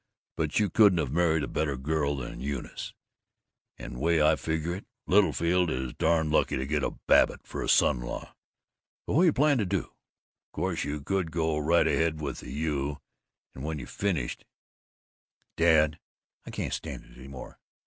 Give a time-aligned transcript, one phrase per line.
[0.35, 2.95] But you couldn't have married a better girl than Eunice;
[3.77, 7.69] and way I figure it, Littlefield is darn lucky to get a Babbitt for a
[7.69, 8.35] son in law!
[9.05, 9.93] But what do you plan to do?
[10.53, 12.99] Course you could go right ahead with the U.,
[13.53, 14.43] and when you'd finished"
[15.55, 15.99] "Dad,
[16.47, 17.59] I can't stand it any more.